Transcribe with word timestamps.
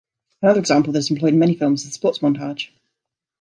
Another 0.41 0.59
example 0.59 0.91
that 0.93 0.97
is 0.97 1.11
employed 1.11 1.33
in 1.33 1.37
many 1.37 1.53
films 1.53 1.83
is 1.83 1.89
the 1.89 1.93
sports 1.93 2.17
montage. 2.23 2.69